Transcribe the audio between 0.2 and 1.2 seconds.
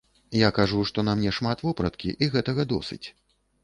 Я кажу, што на